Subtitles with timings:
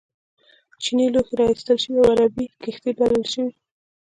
[0.81, 3.51] چینی لوښي را ایستل شوي او عربي کښتۍ بلل شوي.